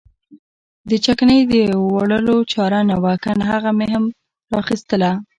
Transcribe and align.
د 0.89 0.91
چکنۍ 1.05 1.39
د 1.51 1.53
وړلو 1.93 2.37
چاره 2.53 2.79
نه 2.89 2.95
وه 3.03 3.13
کنه 3.23 3.43
هغه 3.51 3.69
مې 3.77 3.87
هم 3.93 4.03
را 4.51 4.57
اخیستله. 4.63 5.11